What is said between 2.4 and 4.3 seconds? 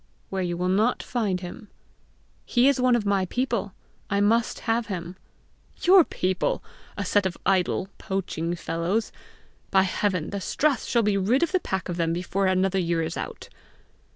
"He is one of my people; I